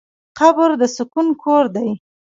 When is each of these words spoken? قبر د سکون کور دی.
قبر 0.39 0.69
د 0.81 0.83
سکون 0.95 1.27
کور 1.43 1.65
دی. 1.75 1.89